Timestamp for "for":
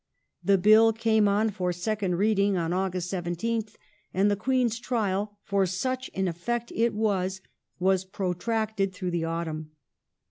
1.51-1.71, 5.43-5.67